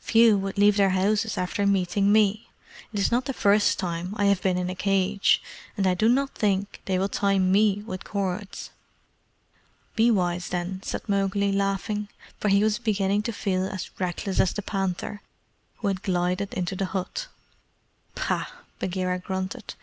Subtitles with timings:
[0.00, 2.48] Few would leave their houses after meeting me.
[2.92, 5.40] It is not the first time I have been in a cage;
[5.76, 8.70] and I do not think they will tie ME with cords."
[9.94, 12.08] "Be wise, then," said Mowgli, laughing;
[12.40, 15.22] for he was beginning to feel as reckless as the panther,
[15.76, 17.28] who had glided into the hut.
[18.16, 18.46] "Pah!"
[18.80, 19.76] Bagheera grunted.